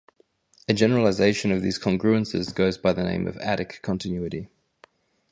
[0.67, 4.47] A generalization of these congruences goes by the name of -adic continuity.